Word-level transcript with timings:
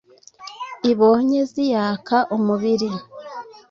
Ibonye 0.91 1.41
ziyaka 1.51 2.17
umubiri, 2.35 2.89